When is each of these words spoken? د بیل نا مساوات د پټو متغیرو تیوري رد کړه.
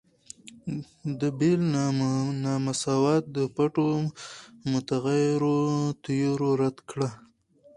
د 1.19 1.21
بیل 1.39 1.61
نا 2.45 2.53
مساوات 2.65 3.23
د 3.35 3.37
پټو 3.55 3.87
متغیرو 4.71 5.59
تیوري 6.03 6.51
رد 6.61 6.77
کړه. 6.89 7.09